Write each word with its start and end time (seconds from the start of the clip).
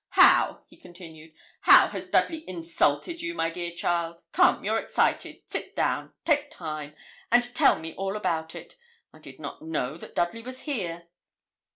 'How?' 0.09 0.63
he 0.67 0.77
continued; 0.77 1.31
'how 1.59 1.85
has 1.89 2.07
Dudley 2.07 2.43
insulted 2.49 3.21
you, 3.21 3.35
my 3.35 3.51
dear 3.51 3.69
child? 3.71 4.23
Come, 4.31 4.63
you're 4.63 4.79
excited; 4.79 5.43
sit 5.45 5.75
down; 5.75 6.11
take 6.25 6.49
time, 6.49 6.95
and 7.31 7.43
tell 7.53 7.77
me 7.77 7.93
all 7.93 8.15
about 8.17 8.55
it. 8.55 8.75
I 9.13 9.19
did 9.19 9.39
not 9.39 9.61
know 9.61 9.97
that 9.97 10.15
Dudley 10.15 10.41
was 10.41 10.61
here.' 10.61 11.03